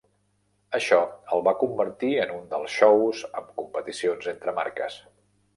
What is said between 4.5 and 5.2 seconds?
marques.